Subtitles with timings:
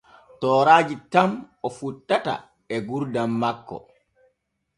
[0.43, 1.31] Tooraaji tan
[1.67, 2.35] o fottata
[2.75, 3.77] e gurdam makko.